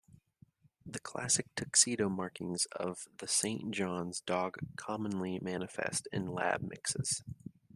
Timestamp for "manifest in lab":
5.37-6.63